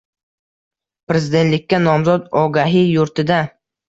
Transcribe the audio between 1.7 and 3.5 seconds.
nomzod Ogahiy yurtida